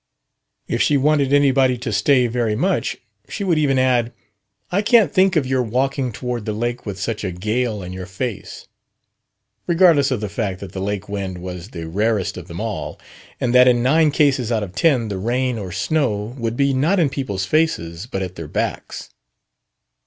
If 0.67 0.81
she 0.81 0.97
wanted 0.97 1.31
anybody 1.31 1.77
to 1.77 1.93
stay 1.93 2.25
very 2.25 2.55
much, 2.55 2.97
she 3.29 3.43
would 3.43 3.59
even 3.59 3.77
add: 3.77 4.11
"I 4.71 4.81
can't 4.81 5.13
think 5.13 5.35
of 5.35 5.45
your 5.45 5.61
walking 5.61 6.11
toward 6.11 6.45
the 6.45 6.53
lake 6.53 6.87
with 6.87 6.99
such 6.99 7.23
a 7.23 7.31
gale 7.31 7.83
in 7.83 7.93
your 7.93 8.07
face," 8.07 8.67
regardless 9.67 10.09
of 10.09 10.19
the 10.19 10.27
fact 10.27 10.59
that 10.59 10.71
the 10.71 10.81
lake 10.81 11.07
wind 11.07 11.37
was 11.37 11.69
the 11.69 11.87
rarest 11.87 12.35
of 12.35 12.47
them 12.47 12.59
all 12.59 12.99
and 13.39 13.53
that 13.53 13.67
in 13.67 13.83
nine 13.83 14.09
cases 14.09 14.51
out 14.51 14.63
of 14.63 14.73
ten 14.73 15.07
the 15.07 15.19
rain 15.19 15.59
or 15.59 15.71
snow 15.71 16.33
would 16.35 16.57
be 16.57 16.73
not 16.73 16.99
in 16.99 17.07
people's 17.07 17.45
faces 17.45 18.07
but 18.07 18.23
at 18.23 18.33
their 18.33 18.47
backs. 18.47 19.11